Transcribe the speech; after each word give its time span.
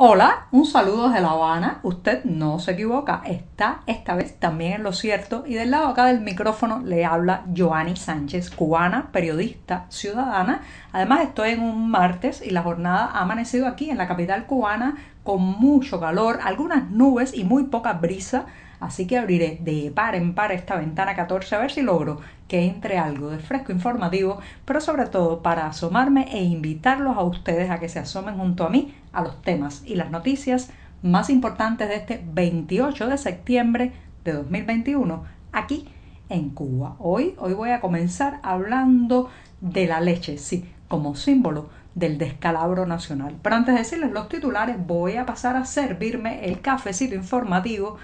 Hola, 0.00 0.46
un 0.52 0.64
saludo 0.64 1.08
desde 1.08 1.22
La 1.22 1.30
Habana. 1.32 1.80
Usted 1.82 2.22
no 2.22 2.60
se 2.60 2.70
equivoca, 2.70 3.20
está 3.26 3.80
esta 3.88 4.14
vez 4.14 4.38
también 4.38 4.74
en 4.74 4.84
lo 4.84 4.92
cierto. 4.92 5.42
Y 5.44 5.54
del 5.54 5.72
lado 5.72 5.88
acá 5.88 6.04
del 6.04 6.20
micrófono 6.20 6.78
le 6.84 7.04
habla 7.04 7.42
Joanny 7.56 7.96
Sánchez, 7.96 8.50
cubana, 8.50 9.10
periodista, 9.10 9.86
ciudadana. 9.88 10.60
Además 10.92 11.22
estoy 11.22 11.50
en 11.50 11.62
un 11.62 11.90
martes 11.90 12.46
y 12.46 12.50
la 12.50 12.62
jornada 12.62 13.06
ha 13.06 13.22
amanecido 13.22 13.66
aquí 13.66 13.90
en 13.90 13.98
la 13.98 14.06
capital 14.06 14.46
cubana 14.46 14.94
con 15.24 15.42
mucho 15.42 15.98
calor, 15.98 16.38
algunas 16.44 16.88
nubes 16.92 17.34
y 17.34 17.42
muy 17.42 17.64
poca 17.64 17.94
brisa. 17.94 18.46
Así 18.80 19.06
que 19.06 19.18
abriré 19.18 19.58
de 19.60 19.90
par 19.90 20.14
en 20.14 20.34
par 20.34 20.52
esta 20.52 20.76
ventana 20.76 21.14
14 21.14 21.54
a 21.54 21.58
ver 21.58 21.70
si 21.70 21.82
logro 21.82 22.20
que 22.46 22.64
entre 22.64 22.98
algo 22.98 23.30
de 23.30 23.38
fresco 23.38 23.72
informativo, 23.72 24.38
pero 24.64 24.80
sobre 24.80 25.06
todo 25.06 25.42
para 25.42 25.66
asomarme 25.66 26.28
e 26.32 26.42
invitarlos 26.42 27.16
a 27.16 27.22
ustedes 27.22 27.70
a 27.70 27.80
que 27.80 27.88
se 27.88 27.98
asomen 27.98 28.36
junto 28.36 28.64
a 28.64 28.70
mí 28.70 28.94
a 29.12 29.22
los 29.22 29.42
temas 29.42 29.82
y 29.84 29.96
las 29.96 30.10
noticias 30.10 30.70
más 31.02 31.30
importantes 31.30 31.88
de 31.88 31.96
este 31.96 32.24
28 32.32 33.08
de 33.08 33.18
septiembre 33.18 33.92
de 34.24 34.32
2021 34.32 35.24
aquí 35.52 35.88
en 36.28 36.50
Cuba. 36.50 36.96
Hoy, 36.98 37.34
hoy 37.38 37.54
voy 37.54 37.70
a 37.70 37.80
comenzar 37.80 38.40
hablando 38.42 39.28
de 39.60 39.86
la 39.86 40.00
leche, 40.00 40.38
sí, 40.38 40.68
como 40.88 41.14
símbolo 41.14 41.68
del 41.94 42.18
descalabro 42.18 42.86
nacional. 42.86 43.36
Pero 43.42 43.56
antes 43.56 43.74
de 43.74 43.80
decirles 43.80 44.12
los 44.12 44.28
titulares, 44.28 44.76
voy 44.86 45.16
a 45.16 45.26
pasar 45.26 45.56
a 45.56 45.64
servirme 45.64 46.44
el 46.44 46.60
cafecito 46.60 47.14
informativo 47.14 47.96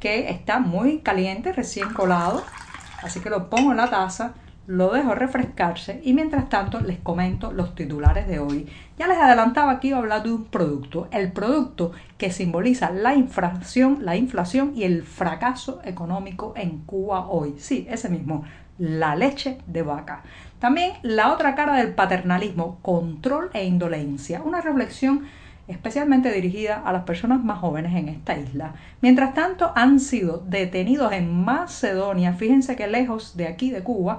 que 0.00 0.30
está 0.30 0.58
muy 0.58 0.98
caliente, 0.98 1.52
recién 1.52 1.92
colado. 1.92 2.44
Así 3.02 3.20
que 3.20 3.30
lo 3.30 3.48
pongo 3.48 3.70
en 3.70 3.76
la 3.76 3.90
taza, 3.90 4.34
lo 4.68 4.92
dejo 4.92 5.14
refrescarse 5.14 6.00
y 6.04 6.12
mientras 6.12 6.50
tanto 6.50 6.80
les 6.80 6.98
comento 6.98 7.52
los 7.52 7.74
titulares 7.74 8.28
de 8.28 8.38
hoy. 8.38 8.68
Ya 8.98 9.08
les 9.08 9.16
adelantaba 9.16 9.80
que 9.80 9.88
iba 9.88 9.96
a 9.96 10.00
hablar 10.00 10.22
de 10.22 10.32
un 10.32 10.44
producto, 10.44 11.08
el 11.10 11.32
producto 11.32 11.92
que 12.18 12.30
simboliza 12.30 12.90
la 12.90 13.14
inflación, 13.14 14.00
la 14.02 14.16
inflación 14.16 14.72
y 14.76 14.84
el 14.84 15.04
fracaso 15.04 15.80
económico 15.84 16.52
en 16.54 16.80
Cuba 16.80 17.28
hoy. 17.28 17.54
Sí, 17.58 17.86
ese 17.88 18.10
mismo, 18.10 18.44
la 18.78 19.16
leche 19.16 19.58
de 19.66 19.82
vaca. 19.82 20.22
También 20.58 20.92
la 21.02 21.32
otra 21.32 21.54
cara 21.54 21.76
del 21.76 21.94
paternalismo, 21.94 22.78
control 22.82 23.50
e 23.54 23.64
indolencia. 23.64 24.42
Una 24.42 24.60
reflexión 24.60 25.26
especialmente 25.68 26.32
dirigida 26.32 26.82
a 26.84 26.92
las 26.92 27.04
personas 27.04 27.44
más 27.44 27.58
jóvenes 27.58 27.94
en 27.94 28.08
esta 28.08 28.36
isla. 28.36 28.74
Mientras 29.00 29.34
tanto, 29.34 29.72
han 29.76 30.00
sido 30.00 30.42
detenidos 30.46 31.12
en 31.12 31.44
Macedonia, 31.44 32.32
fíjense 32.32 32.74
que 32.74 32.86
lejos 32.86 33.36
de 33.36 33.46
aquí 33.46 33.70
de 33.70 33.82
Cuba, 33.82 34.18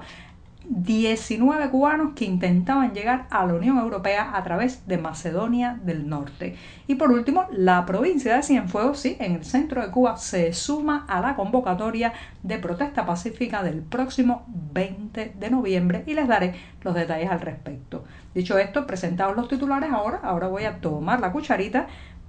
19 0.72 1.68
cubanos 1.70 2.12
que 2.14 2.24
intentaban 2.24 2.94
llegar 2.94 3.26
a 3.30 3.44
la 3.44 3.54
Unión 3.54 3.76
Europea 3.78 4.30
a 4.34 4.44
través 4.44 4.86
de 4.86 4.98
Macedonia 4.98 5.80
del 5.82 6.08
Norte. 6.08 6.54
Y 6.86 6.94
por 6.94 7.10
último, 7.10 7.46
la 7.50 7.84
provincia 7.86 8.36
de 8.36 8.44
Cienfuegos, 8.44 9.00
sí, 9.00 9.16
en 9.18 9.32
el 9.32 9.44
centro 9.44 9.82
de 9.82 9.90
Cuba, 9.90 10.16
se 10.16 10.52
suma 10.52 11.06
a 11.08 11.20
la 11.20 11.34
convocatoria 11.34 12.12
de 12.44 12.58
protesta 12.58 13.04
pacífica 13.04 13.64
del 13.64 13.82
próximo 13.82 14.44
20 14.46 15.32
de 15.36 15.50
noviembre 15.50 16.04
y 16.06 16.14
les 16.14 16.28
daré 16.28 16.54
los 16.82 16.94
detalles 16.94 17.30
al 17.30 17.40
respecto. 17.40 18.04
Dicho 18.32 18.56
esto, 18.56 18.86
presentados 18.86 19.36
los 19.36 19.48
titulares 19.48 19.90
ahora, 19.90 20.20
ahora 20.22 20.46
voy 20.46 20.66
a 20.66 20.80
tomar 20.80 21.18
la 21.18 21.32
cucharita 21.32 21.88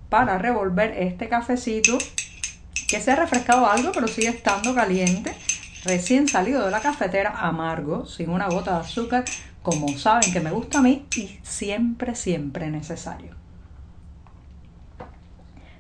para 0.10 0.40
revolver 0.40 0.96
este 0.98 1.30
cafecito 1.30 2.00
que 2.90 3.00
se 3.00 3.12
ha 3.12 3.16
refrescado 3.16 3.68
algo 3.68 3.92
pero 3.94 4.08
sigue 4.08 4.28
estando 4.28 4.76
caliente 4.76 5.34
recién 5.84 6.28
salido 6.28 6.66
de 6.66 6.72
la 6.72 6.82
cafetera, 6.82 7.32
amargo, 7.38 8.06
sin 8.06 8.30
una 8.30 8.48
gota 8.48 8.76
de 8.76 8.82
azúcar, 8.82 9.26
como 9.62 9.90
saben 9.98 10.32
que 10.32 10.40
me 10.40 10.52
gusta 10.52 10.80
a 10.80 10.82
mí 10.82 11.06
y 11.16 11.40
siempre, 11.44 12.16
siempre 12.16 12.70
necesario. 12.70 13.36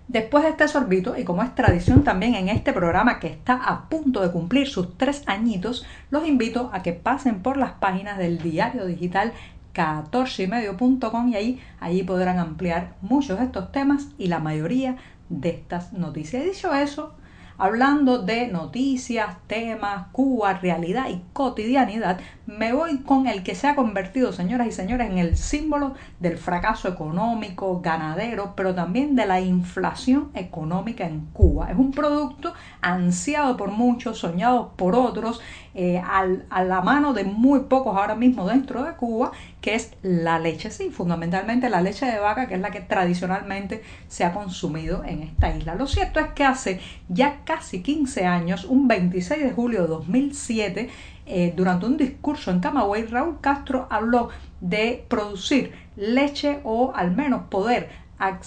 Después 0.08 0.44
de 0.44 0.50
este 0.50 0.68
sorbito, 0.68 1.18
y 1.18 1.24
como 1.24 1.42
es 1.42 1.56
tradición 1.56 2.04
también 2.04 2.36
en 2.36 2.50
este 2.50 2.74
programa 2.74 3.20
que 3.20 3.28
está 3.28 3.54
a 3.54 3.88
punto 3.88 4.22
de 4.22 4.32
cumplir 4.32 4.67
sus 4.67 4.98
tres 4.98 5.23
añitos, 5.26 5.86
los 6.10 6.28
invito 6.28 6.70
a 6.73 6.84
que 6.84 6.92
pasen 6.92 7.42
por 7.42 7.56
las 7.56 7.72
páginas 7.72 8.17
del 8.17 8.40
diario 8.40 8.86
digital 8.86 9.32
14ymedio.com 9.73 11.30
y 11.30 11.36
ahí, 11.36 11.61
allí 11.80 12.04
podrán 12.04 12.40
ampliar 12.40 12.95
muchos 13.02 13.40
de 13.40 13.45
estos 13.45 13.72
temas 13.72 14.08
y 14.17 14.28
la 14.28 14.40
mayoría 14.40 14.98
de 15.30 15.50
estas 15.50 15.94
noticias. 15.94 16.44
Y 16.44 16.50
dicho 16.50 16.73
eso, 16.73 17.14
hablando 17.61 18.17
de 18.17 18.48
noticias, 18.48 19.38
temas, 19.45 20.08
Cuba, 20.11 20.54
realidad 20.54 21.10
y 21.10 21.22
cotidianidad, 21.32 22.20
me 22.48 22.73
voy 22.73 22.98
con 23.04 23.27
el 23.27 23.44
que 23.44 23.54
se 23.54 23.67
ha 23.67 23.76
convertido, 23.76 24.33
señoras 24.33 24.66
y 24.66 24.72
señores, 24.72 25.11
en 25.11 25.20
el 25.20 25.38
símbolo 25.38 25.94
del 26.20 26.39
fracaso 26.39 26.88
económico, 26.89 27.80
ganadero, 27.80 28.54
pero 28.55 28.73
también 28.73 29.16
de 29.16 29.27
la 29.27 29.42
inflación 29.42 30.32
económica 30.33 31.05
en 31.05 31.27
Cuba. 31.33 31.70
Es 31.70 31.77
un 31.77 31.92
producto 31.92 32.52
ansiado 32.82 33.55
por 33.58 33.70
muchos, 33.70 34.17
soñado 34.17 34.73
por 34.76 34.95
otros, 34.95 35.39
eh, 35.76 36.02
a 36.04 36.64
la 36.64 36.82
mano 36.82 37.14
de 37.14 37.23
muy 37.26 37.61
pocos 37.61 37.95
ahora 37.95 38.16
mismo 38.16 38.48
dentro 38.48 38.83
de 38.83 38.93
Cuba, 38.93 39.32
que 39.61 39.76
es 39.76 39.93
la 40.02 40.39
leche, 40.39 40.72
sí, 40.72 40.89
fundamentalmente 40.89 41.70
la 41.70 41.82
leche 41.82 42.08
de 42.08 42.17
vaca, 42.17 42.48
que 42.48 42.55
es 42.55 42.60
la 42.60 42.72
que 42.72 42.82
tradicionalmente 42.82 43.83
se 44.08 44.26
ha 44.26 44.33
consumido 44.33 45.04
en 45.05 45.22
esta 45.22 45.55
isla. 45.55 45.76
Lo 45.76 45.86
cierto 45.86 46.20
es 46.20 46.28
que 46.33 46.43
hace 46.43 46.82
ya 47.08 47.42
casi 47.45 47.51
15 47.60 48.26
años, 48.26 48.66
un 48.66 48.88
26 48.88 49.44
de 49.44 49.52
julio 49.52 49.82
de 49.84 49.88
2007, 49.88 50.89
eh, 51.26 51.54
durante 51.56 51.86
un 51.86 51.98
discurso 51.98 52.52
en 52.52 52.60
Camagüey, 52.60 53.06
Raúl 53.06 53.39
Castro 53.42 53.88
habló 53.89 54.30
de 54.60 55.06
producir 55.08 55.73
leche 55.95 56.60
o 56.64 56.94
al 56.95 57.11
menos 57.16 57.44
poder 57.50 57.90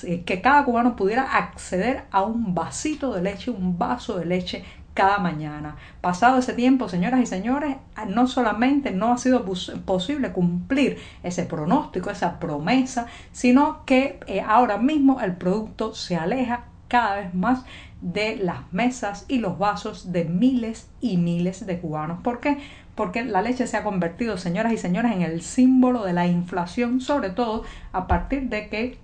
eh, 0.05 0.23
que 0.25 0.41
cada 0.41 0.65
cubano 0.65 0.97
pudiera 0.97 1.37
acceder 1.37 2.05
a 2.11 2.23
un 2.23 2.55
vasito 2.55 3.13
de 3.13 3.23
leche, 3.23 3.51
un 3.51 3.79
vaso 3.79 4.19
de 4.19 4.25
leche 4.25 4.65
cada 4.95 5.19
mañana. 5.19 5.77
Pasado 6.01 6.39
ese 6.39 6.53
tiempo, 6.53 6.89
señoras 6.89 7.21
y 7.21 7.27
señores, 7.27 7.77
no 8.07 8.29
solamente 8.29 8.93
no 8.93 9.13
ha 9.13 9.19
sido 9.19 9.45
posible 9.85 10.33
cumplir 10.33 10.99
ese 11.25 11.45
pronóstico, 11.45 12.11
esa 12.11 12.39
promesa, 12.39 13.07
sino 13.33 13.85
que 13.85 14.21
eh, 14.29 14.41
ahora 14.41 14.79
mismo 14.79 15.21
el 15.21 15.35
producto 15.35 15.95
se 15.95 16.17
aleja 16.17 16.67
cada 16.87 17.17
vez 17.17 17.35
más 17.35 17.65
de 18.05 18.37
las 18.37 18.71
mesas 18.71 19.25
y 19.29 19.39
los 19.39 19.59
vasos 19.59 20.13
de 20.13 20.27
miles 20.27 20.89
y 21.01 21.17
miles 21.17 21.67
de 21.67 21.81
cubanos. 21.81 22.21
¿Por 22.23 22.39
qué? 22.39 22.59
Porque 22.95 23.25
la 23.25 23.41
leche 23.41 23.67
se 23.67 23.79
ha 23.79 23.83
convertido, 23.83 24.37
señoras 24.37 24.75
y 24.75 24.77
señores, 24.77 25.13
en 25.13 25.23
el 25.23 25.41
símbolo 25.41 26.05
de 26.05 26.13
la 26.13 26.27
inflación, 26.27 27.01
sobre 27.01 27.31
todo 27.31 27.65
a 27.93 28.07
partir 28.07 28.51
de 28.51 28.69
que 28.69 28.99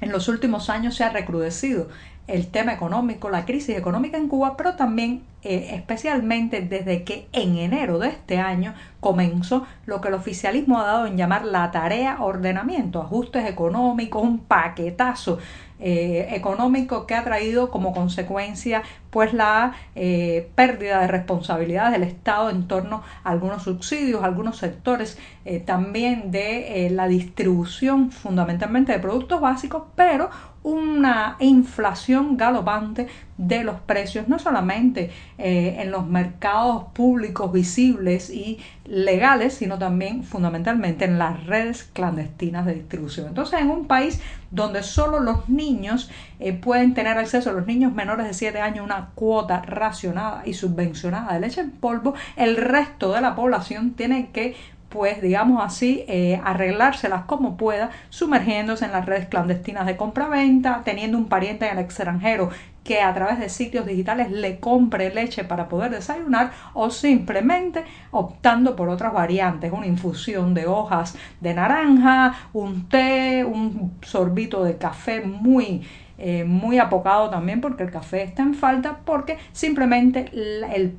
en 0.00 0.10
los 0.10 0.28
últimos 0.28 0.70
años 0.70 0.94
se 0.94 1.04
ha 1.04 1.10
recrudecido 1.10 1.88
el 2.30 2.46
tema 2.48 2.72
económico, 2.72 3.30
la 3.30 3.44
crisis 3.44 3.76
económica 3.76 4.16
en 4.16 4.28
Cuba, 4.28 4.56
pero 4.56 4.74
también 4.74 5.22
eh, 5.42 5.70
especialmente 5.72 6.60
desde 6.60 7.02
que 7.02 7.26
en 7.32 7.56
enero 7.56 7.98
de 7.98 8.08
este 8.08 8.38
año 8.38 8.74
comenzó 9.00 9.66
lo 9.86 10.02
que 10.02 10.08
el 10.08 10.14
oficialismo 10.14 10.78
ha 10.78 10.84
dado 10.84 11.06
en 11.06 11.16
llamar 11.16 11.46
la 11.46 11.70
tarea 11.70 12.18
ordenamiento, 12.20 13.00
ajustes 13.00 13.48
económicos, 13.48 14.22
un 14.22 14.40
paquetazo 14.40 15.38
eh, 15.78 16.28
económico 16.32 17.06
que 17.06 17.14
ha 17.14 17.24
traído 17.24 17.70
como 17.70 17.94
consecuencia 17.94 18.82
pues 19.08 19.32
la 19.32 19.72
eh, 19.94 20.50
pérdida 20.54 21.00
de 21.00 21.06
responsabilidad 21.06 21.90
del 21.90 22.02
Estado 22.02 22.50
en 22.50 22.68
torno 22.68 23.02
a 23.24 23.30
algunos 23.30 23.62
subsidios, 23.62 24.22
algunos 24.22 24.58
sectores 24.58 25.18
también 25.64 26.30
de 26.30 26.88
la 26.92 27.08
distribución 27.08 28.12
fundamentalmente 28.12 28.92
de 28.92 28.98
productos 29.00 29.40
básicos, 29.40 29.84
pero 29.96 30.28
una 30.62 31.36
inflación 31.40 32.36
galopante 32.36 33.08
de 33.38 33.64
los 33.64 33.80
precios, 33.80 34.28
no 34.28 34.38
solamente 34.38 35.10
eh, 35.38 35.76
en 35.78 35.90
los 35.90 36.06
mercados 36.06 36.84
públicos 36.92 37.50
visibles 37.50 38.28
y 38.28 38.58
legales, 38.84 39.54
sino 39.54 39.78
también 39.78 40.24
fundamentalmente 40.24 41.06
en 41.06 41.18
las 41.18 41.46
redes 41.46 41.84
clandestinas 41.84 42.66
de 42.66 42.74
distribución. 42.74 43.28
Entonces, 43.28 43.60
en 43.60 43.70
un 43.70 43.86
país 43.86 44.20
donde 44.50 44.82
solo 44.82 45.20
los 45.20 45.48
niños 45.48 46.10
eh, 46.38 46.52
pueden 46.52 46.92
tener 46.92 47.16
acceso, 47.16 47.52
los 47.52 47.66
niños 47.66 47.94
menores 47.94 48.26
de 48.26 48.34
7 48.34 48.60
años, 48.60 48.84
una 48.84 49.10
cuota 49.14 49.62
racionada 49.62 50.42
y 50.44 50.52
subvencionada 50.52 51.32
de 51.32 51.40
leche 51.40 51.62
en 51.62 51.70
polvo, 51.70 52.14
el 52.36 52.58
resto 52.58 53.14
de 53.14 53.22
la 53.22 53.34
población 53.34 53.92
tiene 53.92 54.28
que 54.32 54.54
pues 54.90 55.22
digamos 55.22 55.64
así, 55.64 56.04
eh, 56.08 56.40
arreglárselas 56.44 57.24
como 57.24 57.56
pueda, 57.56 57.90
sumergiéndose 58.10 58.84
en 58.84 58.92
las 58.92 59.06
redes 59.06 59.28
clandestinas 59.28 59.86
de 59.86 59.96
compra-venta, 59.96 60.82
teniendo 60.84 61.16
un 61.16 61.28
pariente 61.28 61.66
en 61.66 61.78
el 61.78 61.84
extranjero 61.84 62.50
que 62.84 63.00
a 63.00 63.14
través 63.14 63.38
de 63.38 63.48
sitios 63.48 63.86
digitales 63.86 64.30
le 64.30 64.58
compre 64.58 65.14
leche 65.14 65.44
para 65.44 65.68
poder 65.68 65.92
desayunar 65.92 66.50
o 66.74 66.90
simplemente 66.90 67.84
optando 68.10 68.74
por 68.74 68.88
otras 68.88 69.12
variantes, 69.12 69.70
una 69.70 69.86
infusión 69.86 70.54
de 70.54 70.66
hojas 70.66 71.16
de 71.40 71.54
naranja, 71.54 72.34
un 72.52 72.88
té, 72.88 73.44
un 73.44 73.92
sorbito 74.02 74.64
de 74.64 74.76
café 74.76 75.20
muy 75.20 75.82
eh, 76.22 76.44
muy 76.44 76.78
apocado 76.78 77.30
también 77.30 77.62
porque 77.62 77.82
el 77.82 77.90
café 77.90 78.22
está 78.22 78.42
en 78.42 78.52
falta 78.52 78.98
porque 79.06 79.38
simplemente 79.52 80.30
el 80.34 80.94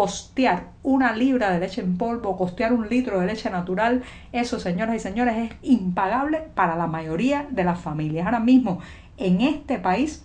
costear 0.00 0.68
una 0.82 1.12
libra 1.12 1.50
de 1.50 1.60
leche 1.60 1.82
en 1.82 1.98
polvo, 1.98 2.38
costear 2.38 2.72
un 2.72 2.88
litro 2.88 3.20
de 3.20 3.26
leche 3.26 3.50
natural, 3.50 4.02
eso, 4.32 4.58
señoras 4.58 4.96
y 4.96 4.98
señores, 4.98 5.36
es 5.36 5.50
impagable 5.60 6.38
para 6.54 6.74
la 6.74 6.86
mayoría 6.86 7.46
de 7.50 7.64
las 7.64 7.78
familias. 7.78 8.24
Ahora 8.24 8.40
mismo, 8.40 8.80
en 9.18 9.42
este 9.42 9.78
país 9.78 10.24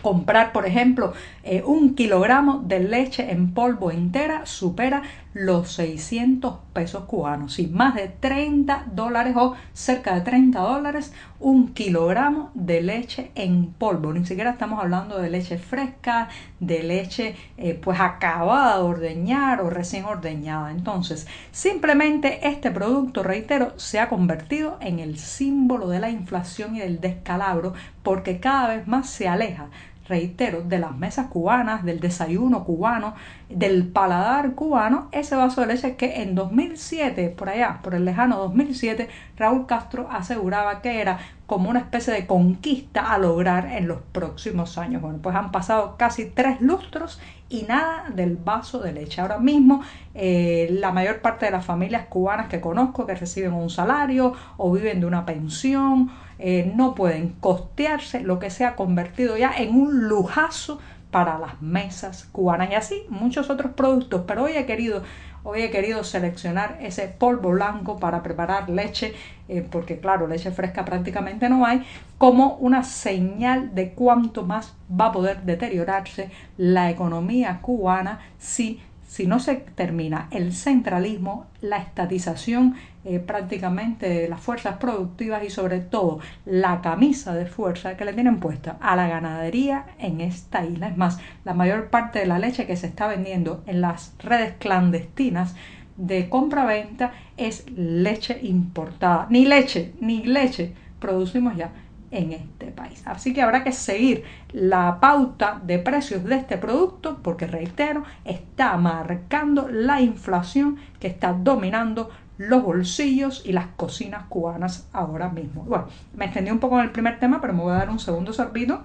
comprar, 0.00 0.50
por 0.50 0.64
ejemplo, 0.64 1.12
eh, 1.44 1.62
un 1.66 1.94
kilogramo 1.94 2.62
de 2.64 2.80
leche 2.80 3.30
en 3.32 3.52
polvo 3.52 3.90
entera 3.90 4.46
supera 4.46 5.02
los 5.36 5.70
600 5.72 6.56
pesos 6.72 7.04
cubanos. 7.04 7.52
Sí, 7.52 7.66
más 7.66 7.94
de 7.94 8.08
30 8.08 8.86
dólares 8.92 9.34
o 9.36 9.54
cerca 9.74 10.14
de 10.14 10.22
30 10.22 10.58
dólares 10.58 11.12
un 11.40 11.74
kilogramo 11.74 12.50
de 12.54 12.80
leche 12.80 13.32
en 13.34 13.66
polvo. 13.66 14.14
Ni 14.14 14.24
siquiera 14.24 14.52
estamos 14.52 14.80
hablando 14.80 15.18
de 15.18 15.28
leche 15.28 15.58
fresca, 15.58 16.30
de 16.58 16.82
leche 16.82 17.36
eh, 17.58 17.74
pues 17.74 18.00
acabada 18.00 18.78
de 18.78 18.84
ordeñar 18.84 19.60
o 19.60 19.68
recién 19.68 20.06
ordeñada. 20.06 20.70
Entonces, 20.70 21.26
simplemente 21.52 22.48
este 22.48 22.70
producto, 22.70 23.22
reitero, 23.22 23.74
se 23.76 24.00
ha 24.00 24.08
convertido 24.08 24.78
en 24.80 25.00
el 25.00 25.18
símbolo 25.18 25.88
de 25.88 26.00
la 26.00 26.08
inflación 26.08 26.76
y 26.76 26.80
del 26.80 26.98
descalabro 26.98 27.74
porque 28.02 28.40
cada 28.40 28.68
vez 28.68 28.86
más 28.86 29.10
se 29.10 29.28
aleja 29.28 29.68
reitero, 30.08 30.62
de 30.62 30.78
las 30.78 30.96
mesas 30.96 31.26
cubanas, 31.26 31.84
del 31.84 32.00
desayuno 32.00 32.64
cubano, 32.64 33.14
del 33.48 33.86
paladar 33.88 34.54
cubano, 34.54 35.08
ese 35.12 35.36
vaso 35.36 35.60
de 35.60 35.68
leche 35.68 35.96
que 35.96 36.22
en 36.22 36.34
2007, 36.34 37.30
por 37.30 37.48
allá, 37.48 37.80
por 37.82 37.94
el 37.94 38.04
lejano 38.04 38.38
2007, 38.38 39.08
Raúl 39.36 39.66
Castro 39.66 40.08
aseguraba 40.10 40.82
que 40.82 41.00
era 41.00 41.18
como 41.46 41.70
una 41.70 41.78
especie 41.78 42.12
de 42.12 42.26
conquista 42.26 43.12
a 43.12 43.18
lograr 43.18 43.66
en 43.66 43.86
los 43.86 44.00
próximos 44.12 44.78
años. 44.78 45.00
Bueno, 45.00 45.18
pues 45.22 45.36
han 45.36 45.52
pasado 45.52 45.96
casi 45.96 46.26
tres 46.26 46.60
lustros 46.60 47.20
y 47.48 47.62
nada 47.62 48.10
del 48.12 48.36
vaso 48.36 48.80
de 48.80 48.92
leche. 48.92 49.20
Ahora 49.20 49.38
mismo 49.38 49.82
eh, 50.14 50.68
la 50.72 50.90
mayor 50.90 51.20
parte 51.20 51.46
de 51.46 51.52
las 51.52 51.64
familias 51.64 52.06
cubanas 52.08 52.48
que 52.48 52.60
conozco 52.60 53.06
que 53.06 53.14
reciben 53.14 53.52
un 53.52 53.70
salario 53.70 54.32
o 54.56 54.72
viven 54.72 55.00
de 55.00 55.06
una 55.06 55.24
pensión 55.24 56.10
eh, 56.38 56.70
no 56.74 56.94
pueden 56.94 57.30
costearse 57.40 58.20
lo 58.20 58.38
que 58.38 58.50
se 58.50 58.64
ha 58.64 58.76
convertido 58.76 59.36
ya 59.36 59.52
en 59.56 59.74
un 59.74 60.08
lujazo 60.08 60.78
para 61.10 61.38
las 61.38 61.62
mesas 61.62 62.28
cubanas 62.32 62.70
y 62.70 62.74
así 62.74 63.02
muchos 63.08 63.48
otros 63.48 63.72
productos. 63.72 64.22
Pero 64.26 64.44
hoy 64.44 64.52
he 64.52 64.66
querido, 64.66 65.02
hoy 65.44 65.62
he 65.62 65.70
querido 65.70 66.04
seleccionar 66.04 66.78
ese 66.80 67.08
polvo 67.08 67.50
blanco 67.50 67.98
para 67.98 68.22
preparar 68.22 68.68
leche, 68.68 69.14
eh, 69.48 69.66
porque 69.70 69.98
claro, 69.98 70.26
leche 70.26 70.50
fresca 70.50 70.84
prácticamente 70.84 71.48
no 71.48 71.64
hay, 71.64 71.86
como 72.18 72.56
una 72.56 72.84
señal 72.84 73.74
de 73.74 73.92
cuánto 73.92 74.44
más 74.44 74.74
va 74.90 75.06
a 75.06 75.12
poder 75.12 75.42
deteriorarse 75.42 76.30
la 76.58 76.90
economía 76.90 77.60
cubana 77.62 78.20
si 78.38 78.80
si 79.06 79.26
no 79.26 79.38
se 79.38 79.54
termina 79.56 80.28
el 80.30 80.52
centralismo, 80.52 81.46
la 81.60 81.78
estatización 81.78 82.74
eh, 83.04 83.20
prácticamente 83.20 84.08
de 84.08 84.28
las 84.28 84.40
fuerzas 84.40 84.78
productivas 84.78 85.44
y 85.44 85.50
sobre 85.50 85.80
todo 85.80 86.18
la 86.44 86.80
camisa 86.80 87.34
de 87.34 87.46
fuerza 87.46 87.96
que 87.96 88.04
le 88.04 88.12
tienen 88.12 88.40
puesta 88.40 88.76
a 88.80 88.96
la 88.96 89.06
ganadería 89.06 89.86
en 89.98 90.20
esta 90.20 90.64
isla. 90.64 90.88
Es 90.88 90.96
más, 90.96 91.18
la 91.44 91.54
mayor 91.54 91.88
parte 91.88 92.18
de 92.18 92.26
la 92.26 92.38
leche 92.38 92.66
que 92.66 92.76
se 92.76 92.88
está 92.88 93.06
vendiendo 93.06 93.62
en 93.66 93.80
las 93.80 94.12
redes 94.18 94.54
clandestinas 94.58 95.54
de 95.96 96.28
compra-venta 96.28 97.12
es 97.36 97.70
leche 97.70 98.40
importada. 98.42 99.28
Ni 99.30 99.46
leche, 99.46 99.92
ni 100.00 100.24
leche 100.24 100.72
producimos 100.98 101.56
ya 101.56 101.70
en 102.10 102.32
este 102.32 102.66
país. 102.66 103.02
Así 103.06 103.32
que 103.32 103.42
habrá 103.42 103.64
que 103.64 103.72
seguir 103.72 104.24
la 104.52 105.00
pauta 105.00 105.60
de 105.64 105.78
precios 105.78 106.24
de 106.24 106.36
este 106.36 106.58
producto 106.58 107.18
porque, 107.22 107.46
reitero, 107.46 108.04
está 108.24 108.76
marcando 108.76 109.68
la 109.68 110.00
inflación 110.00 110.76
que 111.00 111.08
está 111.08 111.32
dominando 111.32 112.10
los 112.38 112.62
bolsillos 112.62 113.42
y 113.44 113.52
las 113.52 113.66
cocinas 113.76 114.24
cubanas 114.28 114.88
ahora 114.92 115.28
mismo. 115.28 115.62
Bueno, 115.64 115.86
me 116.14 116.26
extendí 116.26 116.50
un 116.50 116.58
poco 116.58 116.78
en 116.78 116.84
el 116.84 116.92
primer 116.92 117.18
tema, 117.18 117.40
pero 117.40 117.52
me 117.52 117.62
voy 117.62 117.72
a 117.72 117.78
dar 117.78 117.90
un 117.90 117.98
segundo 117.98 118.32
sorbito 118.32 118.82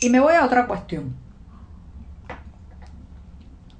y 0.00 0.10
me 0.10 0.20
voy 0.20 0.34
a 0.34 0.44
otra 0.44 0.66
cuestión 0.66 1.23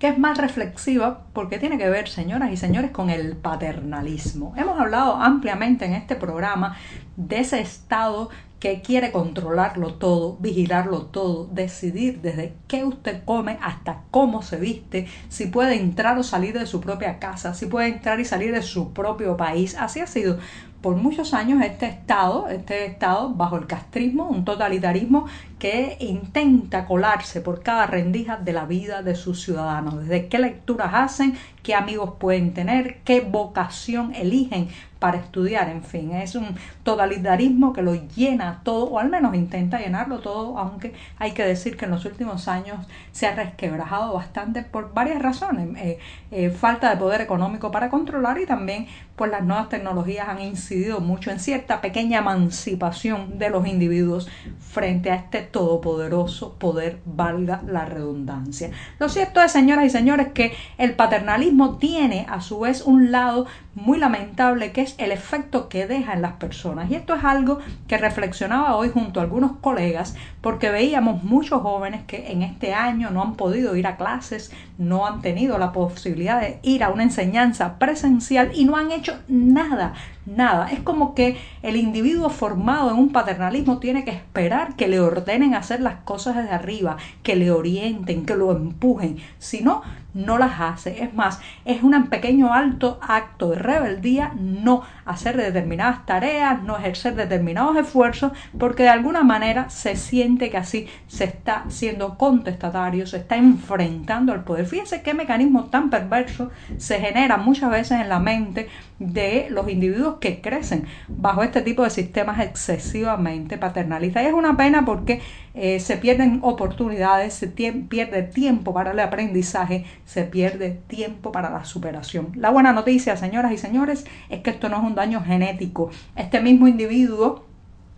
que 0.05 0.11
es 0.11 0.19
más 0.19 0.37
reflexiva 0.37 1.21
porque 1.33 1.59
tiene 1.59 1.79
que 1.79 1.89
ver, 1.89 2.11
señoras 2.11 2.53
y 2.53 2.59
señores, 2.59 2.91
con 2.91 3.09
el 3.09 3.39
paternalismo. 3.39 4.53
Hemos 4.55 4.79
hablado 4.79 5.15
ampliamente 5.15 5.87
en 5.87 5.95
este 5.95 6.15
programa 6.15 6.77
de 7.17 7.39
ese 7.39 7.63
estado 7.63 8.29
que 8.61 8.83
quiere 8.83 9.13
controlarlo 9.13 9.95
todo, 9.95 10.37
vigilarlo 10.41 11.07
todo, 11.07 11.47
decidir 11.47 12.21
desde 12.21 12.53
qué 12.69 12.85
usted 12.85 13.25
come 13.25 13.57
hasta 13.63 14.03
cómo 14.11 14.43
se 14.43 14.59
viste, 14.59 15.07
si 15.31 15.47
puede 15.47 15.77
entrar 15.77 16.19
o 16.19 16.23
salir 16.23 16.59
de 16.59 16.67
su 16.67 16.83
propia 16.83 17.19
casa, 17.19 17.55
si 17.55 17.65
puede 17.65 17.89
entrar 17.89 18.21
y 18.21 18.27
salir 18.27 18.53
de 18.53 18.61
su 18.61 18.93
propio 18.93 19.39
país. 19.39 19.75
Así 19.75 20.01
ha 20.01 20.07
sido 20.07 20.39
por 20.83 20.97
muchos 20.97 21.33
años 21.33 21.65
este 21.65 21.87
Estado, 21.87 22.49
este 22.51 22.85
Estado 22.85 23.31
bajo 23.31 23.57
el 23.57 23.67
castrismo, 23.67 24.29
un 24.29 24.45
totalitarismo 24.45 25.25
que 25.65 25.97
intenta 26.01 26.85
colarse 26.85 27.41
por 27.41 27.63
cada 27.63 27.87
rendija 27.87 28.37
de 28.37 28.53
la 28.53 28.67
vida 28.67 29.01
de 29.01 29.15
sus 29.15 29.43
ciudadanos, 29.43 30.01
desde 30.01 30.29
qué 30.29 30.39
lecturas 30.39 30.91
hacen, 30.93 31.39
qué 31.63 31.75
amigos 31.75 32.17
pueden 32.21 32.53
tener, 32.53 32.99
qué 33.03 33.23
vocación 33.23 34.15
eligen 34.15 34.69
para 34.99 35.19
estudiar, 35.19 35.69
en 35.69 35.83
fin, 35.83 36.13
es 36.13 36.35
un 36.35 36.57
totalitarismo 36.83 37.75
que 37.75 37.83
lo 37.83 37.95
llena 37.95 38.61
todo, 38.63 38.85
o 38.85 38.99
al 38.99 39.11
menos 39.11 39.35
intenta 39.35 39.79
llenarlo 39.79 40.21
todo, 40.21 40.59
aunque 40.59 40.95
hay 41.19 41.33
que 41.33 41.45
decir 41.45 41.77
que 41.77 41.85
en 41.85 41.91
los 41.91 42.07
últimos 42.07 42.49
años 42.49 42.87
se 43.13 43.27
ha 43.27 43.35
resquebrajado 43.35 44.15
bastante 44.15 44.63
por 44.63 44.95
varias 44.95 45.21
razones, 45.21 45.77
eh, 45.77 45.99
eh, 46.31 46.49
falta 46.49 46.89
de 46.89 46.97
poder 46.97 47.21
económico 47.21 47.71
para 47.71 47.91
controlar 47.91 48.39
y 48.39 48.47
también 48.47 48.87
pues 49.17 49.31
las 49.31 49.45
nuevas 49.45 49.69
tecnologías 49.69 50.27
han 50.29 50.41
incidido 50.41 51.01
mucho 51.01 51.31
en 51.31 51.39
cierta 51.39 51.83
pequeña 51.83 52.21
emancipación 52.21 53.39
de 53.39 53.51
los 53.51 53.67
individuos 53.67 54.29
frente 54.59 55.11
a 55.11 55.17
este 55.17 55.43
todopoderoso 55.55 56.55
poder, 56.55 56.99
valga 57.05 57.63
la 57.65 57.85
redundancia. 57.85 58.73
Lo 58.99 59.09
cierto 59.09 59.41
es, 59.41 59.53
señoras 59.53 59.85
y 59.85 59.91
señores, 59.91 60.33
que 60.35 60.53
el 60.79 60.97
paternalismo 60.97 61.79
tiene 61.79 62.27
a 62.29 62.41
su 62.41 62.59
vez 62.59 62.83
un 62.83 63.13
lado 63.13 63.47
muy 63.75 63.99
lamentable 63.99 64.73
que 64.73 64.83
es 64.83 64.95
el 64.99 65.11
efecto 65.11 65.69
que 65.69 65.87
deja 65.87 66.13
en 66.13 66.23
las 66.23 66.35
personas. 66.35 66.91
Y 66.91 66.95
esto 66.95 67.15
es 67.15 67.25
algo 67.25 67.59
que 67.89 67.99
reflexionaba 67.99 68.77
hoy 68.77 68.91
junto 68.91 69.21
a 69.21 69.25
algunos 69.25 69.53
colegas 69.61 70.15
porque 70.41 70.71
veíamos 70.71 71.25
muchos 71.25 71.63
jóvenes 71.63 72.03
que 72.07 72.31
en 72.31 72.43
este 72.43 72.75
año 72.75 73.11
no 73.11 73.23
han 73.23 73.35
podido 73.35 73.77
ir 73.77 73.87
a 73.87 73.97
clases, 73.97 74.53
no 74.79 75.07
han 75.07 75.23
tenido 75.23 75.59
la 75.59 75.73
posibilidad 75.73 76.41
de 76.41 76.59
ir 76.63 76.85
a 76.85 76.91
una 76.91 77.03
enseñanza 77.03 77.79
presencial 77.79 78.51
y 78.55 78.65
no 78.65 78.77
han 78.77 78.93
hecho 78.93 79.19
nada, 79.29 79.95
nada. 80.27 80.69
Es 80.71 80.81
como 80.81 81.15
que 81.15 81.37
el 81.63 81.77
individuo 81.77 82.31
formado 82.31 82.91
en 82.91 82.97
un 82.97 83.11
paternalismo 83.11 83.79
tiene 83.79 84.05
que 84.05 84.11
esperar 84.13 84.77
que 84.77 84.89
le 84.89 85.01
ordenen 85.01 85.55
hacer 85.55 85.81
las 85.81 85.97
cosas 85.97 86.37
desde 86.37 86.51
arriba, 86.51 86.97
que 87.23 87.37
le 87.37 87.51
orienten, 87.51 88.25
que 88.25 88.37
lo 88.37 88.53
empujen. 88.53 89.19
Si 89.39 89.63
no, 89.63 89.83
no 90.15 90.39
las 90.39 90.61
hace. 90.61 91.03
Es 91.03 91.13
más, 91.13 91.41
es 91.65 91.83
un 91.83 92.07
pequeño 92.07 92.53
alto 92.53 92.99
acto 93.03 93.51
de 93.51 93.59
rebeldía 93.59 94.33
no 94.39 94.83
hacer 95.05 95.37
determinadas 95.37 96.07
tareas, 96.07 96.63
no 96.63 96.79
ejercer 96.79 97.15
determinados 97.15 97.77
esfuerzos, 97.77 98.33
porque 98.59 98.85
de 98.85 98.89
alguna 98.89 99.23
manera 99.23 99.69
se 99.71 99.97
siente 99.97 100.51
que 100.51 100.57
así 100.57 100.87
se 101.09 101.25
está 101.25 101.65
siendo 101.69 102.17
contestatario, 102.17 103.07
se 103.07 103.19
está 103.19 103.37
enfrentando 103.37 104.33
al 104.33 104.45
poder. 104.45 104.67
Fíjense 104.67 105.03
qué 105.03 105.15
mecanismo 105.15 105.65
tan 105.65 105.91
perverso 105.91 106.51
se 106.79 107.01
genera 107.01 107.37
muchas 107.37 107.71
veces 107.71 108.01
en 108.01 108.09
la 108.09 108.21
mente 108.21 108.69
de 108.99 109.49
los 109.51 109.69
individuos 109.69 110.17
que 110.21 110.41
crecen 110.41 110.87
bajo 111.09 111.43
este 111.43 111.63
tipo 111.63 111.83
de 111.83 111.91
sistemas 111.91 112.41
excesivamente 112.41 113.59
paternalistas. 113.59 114.23
Y 114.23 114.27
es 114.27 114.33
una 114.33 114.57
pena 114.57 114.85
porque 114.85 115.21
eh, 115.55 115.81
se 115.81 115.97
pierden 115.97 116.41
oportunidades, 116.43 117.35
se 117.35 117.49
pierde 117.49 118.23
tiempo 118.23 118.73
para 118.73 118.93
el 118.93 119.01
aprendizaje, 119.01 119.85
se 120.05 120.25
pierde 120.25 120.71
tiempo 120.87 121.33
para 121.33 121.51
la 121.51 121.65
superación. 121.65 122.33
La 122.37 122.51
buena 122.51 122.73
noticia, 122.73 123.17
señoras 123.17 123.53
y 123.53 123.59
señores, 123.59 124.05
es 124.29 124.41
que 124.41 124.51
esto 124.51 124.69
no 124.69 124.77
es 124.77 124.83
un 124.83 124.95
daño 124.95 125.23
genético. 125.23 125.91
Este 126.17 126.41
mismo 126.41 126.69
individuo 126.69 127.45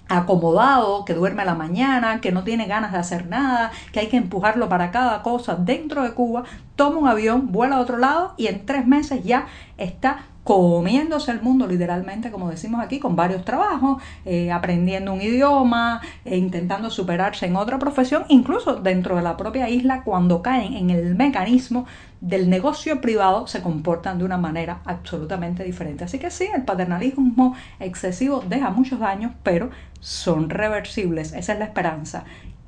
acomodado, 0.09 1.05
que 1.05 1.15
duerme 1.15 1.43
a 1.43 1.47
la 1.47 1.55
mañana, 1.55 2.21
que 2.21 2.33
no 2.33 2.45
tiene 2.45 2.67
ganas 2.67 2.93
de 2.93 2.99
hacer 2.99 3.27
nada, 3.27 3.73
que 3.93 4.01
hay 4.01 4.07
que 4.07 4.17
empujarlo 4.17 4.69
para 4.69 4.91
cada 4.91 5.23
cosa 5.23 5.57
dentro 5.57 6.05
de 6.05 6.13
Cuba, 6.13 6.45
toma 6.77 6.99
un 6.99 7.09
avión, 7.09 7.51
vuela 7.51 7.77
a 7.77 7.81
otro 7.81 7.99
lado 7.99 8.35
y 8.37 8.47
en 8.47 8.65
tres 8.67 8.87
meses 8.87 9.25
ya 9.25 9.47
está 9.79 10.27
comiéndose 10.47 11.33
el 11.33 11.43
mundo 11.43 11.67
literalmente, 11.67 12.31
como 12.31 12.49
decimos 12.49 12.81
aquí, 12.81 13.01
con 13.01 13.17
varios 13.17 13.45
trabajos, 13.45 14.01
eh, 14.25 14.53
aprendiendo 14.53 15.13
un 15.13 15.21
idioma, 15.21 16.01
e 16.25 16.37
intentando 16.37 16.89
superarse 16.89 17.47
en 17.47 17.57
otra 17.57 17.81
profesión, 17.81 18.25
incluso 18.29 18.77
dentro 18.77 19.17
de 19.17 19.23
la 19.23 19.37
propia 19.37 19.69
isla, 19.69 20.05
cuando 20.05 20.43
caen 20.43 20.75
en 20.75 20.91
el 20.91 21.17
mecanismo 21.17 21.85
del 22.21 22.49
negocio 22.49 23.01
privado, 23.01 23.49
se 23.49 23.61
comportan 23.61 24.19
de 24.19 24.25
una 24.25 24.39
manera 24.39 24.83
absolutamente 24.85 25.65
diferente. 25.65 26.05
Así 26.05 26.21
que 26.21 26.31
sí, 26.31 26.47
el 26.55 26.63
paternalismo 26.63 27.57
excesivo 27.81 28.45
deja 28.49 28.71
muchos 28.71 29.01
daños, 29.01 29.33
pero 29.43 29.71
son 29.99 30.49
reversibles. 30.49 31.33
Esa 31.33 31.55
es 31.55 31.59
la 31.59 31.65
esperanza 31.65 32.23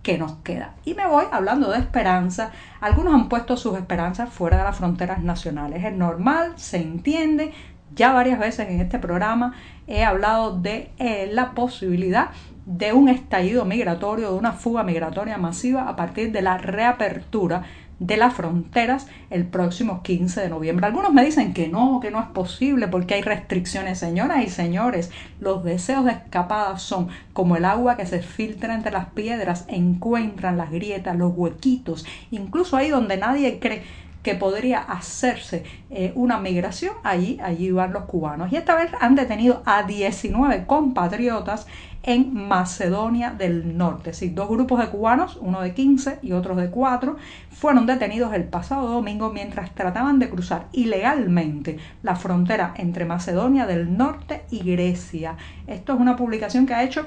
que 0.08 0.16
nos 0.16 0.36
queda. 0.36 0.72
Y 0.86 0.94
me 0.94 1.06
voy 1.06 1.26
hablando 1.30 1.70
de 1.70 1.78
esperanza. 1.78 2.50
Algunos 2.80 3.12
han 3.12 3.28
puesto 3.28 3.58
sus 3.58 3.76
esperanzas 3.76 4.30
fuera 4.30 4.56
de 4.56 4.64
las 4.64 4.74
fronteras 4.74 5.22
nacionales. 5.22 5.84
Es 5.84 5.92
normal, 5.92 6.54
se 6.56 6.78
entiende. 6.78 7.52
Ya 7.94 8.14
varias 8.14 8.38
veces 8.38 8.70
en 8.70 8.80
este 8.80 8.98
programa 8.98 9.52
he 9.86 10.04
hablado 10.04 10.58
de 10.58 10.92
eh, 10.96 11.28
la 11.30 11.50
posibilidad 11.50 12.30
de 12.64 12.94
un 12.94 13.10
estallido 13.10 13.66
migratorio, 13.66 14.32
de 14.32 14.38
una 14.38 14.52
fuga 14.52 14.82
migratoria 14.82 15.36
masiva 15.36 15.90
a 15.90 15.94
partir 15.94 16.32
de 16.32 16.40
la 16.40 16.56
reapertura 16.56 17.64
de 17.98 18.16
las 18.16 18.34
fronteras 18.34 19.06
el 19.30 19.44
próximo 19.44 20.02
15 20.02 20.40
de 20.40 20.48
noviembre. 20.48 20.86
Algunos 20.86 21.12
me 21.12 21.24
dicen 21.24 21.52
que 21.52 21.68
no, 21.68 22.00
que 22.00 22.10
no 22.10 22.20
es 22.20 22.26
posible 22.28 22.88
porque 22.88 23.14
hay 23.14 23.22
restricciones. 23.22 23.98
Señoras 23.98 24.44
y 24.44 24.48
señores, 24.48 25.10
los 25.40 25.64
deseos 25.64 26.04
de 26.04 26.12
escapada 26.12 26.78
son 26.78 27.08
como 27.32 27.56
el 27.56 27.64
agua 27.64 27.96
que 27.96 28.06
se 28.06 28.20
filtra 28.20 28.74
entre 28.74 28.92
las 28.92 29.06
piedras, 29.10 29.64
encuentran 29.68 30.56
las 30.56 30.70
grietas, 30.70 31.16
los 31.16 31.32
huequitos, 31.34 32.06
incluso 32.30 32.76
ahí 32.76 32.88
donde 32.88 33.16
nadie 33.16 33.58
cree 33.58 33.82
que 34.22 34.34
podría 34.34 34.80
hacerse 34.80 35.64
eh, 35.90 36.12
una 36.14 36.38
migración, 36.38 36.94
allí, 37.04 37.38
allí 37.42 37.70
van 37.70 37.92
los 37.92 38.04
cubanos. 38.04 38.52
Y 38.52 38.56
esta 38.56 38.74
vez 38.74 38.90
han 39.00 39.14
detenido 39.14 39.62
a 39.64 39.84
19 39.84 40.66
compatriotas 40.66 41.66
en 42.02 42.32
Macedonia 42.48 43.30
del 43.30 43.76
Norte. 43.76 44.12
Sí, 44.12 44.30
dos 44.30 44.48
grupos 44.48 44.80
de 44.80 44.88
cubanos, 44.88 45.36
uno 45.40 45.60
de 45.60 45.74
15 45.74 46.20
y 46.22 46.32
otros 46.32 46.56
de 46.56 46.70
4, 46.70 47.16
fueron 47.50 47.86
detenidos 47.86 48.32
el 48.34 48.44
pasado 48.44 48.88
domingo 48.88 49.30
mientras 49.30 49.74
trataban 49.74 50.18
de 50.18 50.30
cruzar 50.30 50.68
ilegalmente 50.72 51.78
la 52.02 52.16
frontera 52.16 52.72
entre 52.76 53.04
Macedonia 53.04 53.66
del 53.66 53.96
Norte 53.96 54.42
y 54.50 54.60
Grecia. 54.60 55.36
Esto 55.66 55.94
es 55.94 56.00
una 56.00 56.16
publicación 56.16 56.66
que 56.66 56.74
ha 56.74 56.82
hecho 56.82 57.06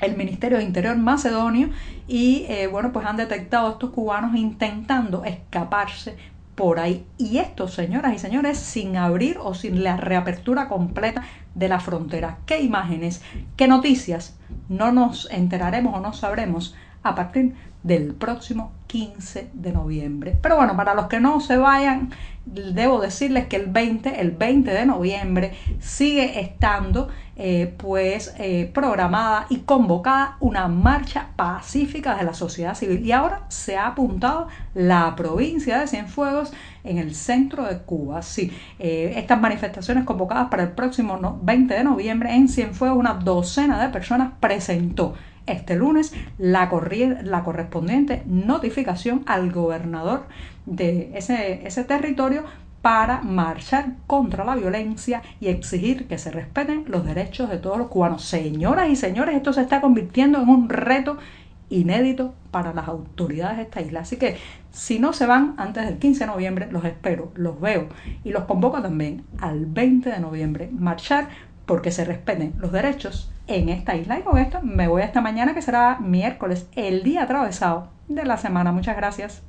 el 0.00 0.16
Ministerio 0.16 0.58
de 0.58 0.64
Interior 0.64 0.96
macedonio 0.96 1.70
y 2.08 2.44
eh, 2.48 2.66
bueno 2.66 2.92
pues 2.92 3.06
han 3.06 3.16
detectado 3.16 3.68
a 3.68 3.70
estos 3.72 3.90
cubanos 3.90 4.34
intentando 4.34 5.24
escaparse 5.24 6.16
por 6.62 6.78
ahí. 6.78 7.04
Y 7.18 7.38
esto, 7.38 7.66
señoras 7.66 8.14
y 8.14 8.20
señores, 8.20 8.56
sin 8.56 8.96
abrir 8.96 9.36
o 9.42 9.52
sin 9.52 9.82
la 9.82 9.96
reapertura 9.96 10.68
completa 10.68 11.24
de 11.56 11.66
la 11.66 11.80
frontera. 11.80 12.38
¿Qué 12.46 12.62
imágenes, 12.62 13.20
qué 13.56 13.66
noticias 13.66 14.38
no 14.68 14.92
nos 14.92 15.28
enteraremos 15.32 15.92
o 15.92 16.00
no 16.00 16.12
sabremos 16.12 16.76
a 17.02 17.14
partir 17.14 17.54
del 17.82 18.14
próximo 18.14 18.72
15 18.86 19.50
de 19.52 19.72
noviembre. 19.72 20.38
Pero 20.40 20.56
bueno, 20.56 20.76
para 20.76 20.94
los 20.94 21.06
que 21.06 21.20
no 21.20 21.40
se 21.40 21.56
vayan, 21.56 22.10
debo 22.44 23.00
decirles 23.00 23.46
que 23.46 23.56
el 23.56 23.66
20, 23.66 24.20
el 24.20 24.32
20 24.32 24.70
de 24.70 24.86
noviembre 24.86 25.52
sigue 25.80 26.40
estando 26.40 27.08
eh, 27.34 27.74
pues 27.78 28.34
eh, 28.38 28.70
programada 28.74 29.46
y 29.48 29.60
convocada 29.60 30.36
una 30.40 30.68
marcha 30.68 31.28
pacífica 31.34 32.14
de 32.16 32.24
la 32.24 32.34
sociedad 32.34 32.74
civil 32.74 33.04
y 33.04 33.12
ahora 33.12 33.46
se 33.48 33.76
ha 33.76 33.86
apuntado 33.86 34.48
la 34.74 35.16
provincia 35.16 35.80
de 35.80 35.86
Cienfuegos 35.86 36.52
en 36.84 36.98
el 36.98 37.14
centro 37.14 37.64
de 37.64 37.78
Cuba. 37.78 38.22
Sí, 38.22 38.52
eh, 38.78 39.14
estas 39.16 39.40
manifestaciones 39.40 40.04
convocadas 40.04 40.48
para 40.50 40.64
el 40.64 40.72
próximo 40.72 41.40
20 41.42 41.72
de 41.72 41.84
noviembre 41.84 42.34
en 42.34 42.48
Cienfuegos, 42.48 42.98
una 42.98 43.14
docena 43.14 43.80
de 43.82 43.88
personas 43.88 44.32
presentó 44.38 45.14
este 45.46 45.76
lunes 45.76 46.12
la, 46.38 46.70
la 47.22 47.44
correspondiente 47.44 48.22
notificación 48.26 49.22
al 49.26 49.50
gobernador 49.50 50.26
de 50.66 51.10
ese, 51.14 51.66
ese 51.66 51.84
territorio 51.84 52.44
para 52.82 53.22
marchar 53.22 53.94
contra 54.06 54.44
la 54.44 54.56
violencia 54.56 55.22
y 55.40 55.48
exigir 55.48 56.08
que 56.08 56.18
se 56.18 56.32
respeten 56.32 56.84
los 56.88 57.06
derechos 57.06 57.48
de 57.48 57.58
todos 57.58 57.78
los 57.78 57.86
cubanos. 57.86 58.24
Señoras 58.24 58.88
y 58.90 58.96
señores, 58.96 59.36
esto 59.36 59.52
se 59.52 59.62
está 59.62 59.80
convirtiendo 59.80 60.42
en 60.42 60.48
un 60.48 60.68
reto 60.68 61.16
inédito 61.70 62.34
para 62.50 62.74
las 62.74 62.88
autoridades 62.88 63.56
de 63.56 63.62
esta 63.62 63.80
isla. 63.80 64.00
Así 64.00 64.16
que 64.16 64.36
si 64.70 64.98
no 64.98 65.12
se 65.12 65.26
van 65.26 65.54
antes 65.56 65.86
del 65.86 65.98
15 65.98 66.20
de 66.20 66.26
noviembre, 66.26 66.68
los 66.70 66.84
espero, 66.84 67.32
los 67.34 67.60
veo 67.60 67.88
y 68.24 68.30
los 68.30 68.44
convoco 68.44 68.82
también 68.82 69.24
al 69.38 69.66
20 69.66 70.10
de 70.10 70.18
noviembre. 70.18 70.68
Marchar 70.72 71.28
porque 71.66 71.90
se 71.90 72.04
respeten 72.04 72.54
los 72.58 72.72
derechos 72.72 73.32
en 73.46 73.68
esta 73.68 73.96
isla. 73.96 74.18
Y 74.18 74.22
con 74.22 74.38
esto 74.38 74.60
me 74.62 74.88
voy 74.88 75.02
esta 75.02 75.20
mañana 75.20 75.54
que 75.54 75.62
será 75.62 75.98
miércoles, 76.00 76.68
el 76.74 77.02
día 77.02 77.24
atravesado 77.24 77.88
de 78.08 78.24
la 78.24 78.36
semana. 78.36 78.72
Muchas 78.72 78.96
gracias. 78.96 79.42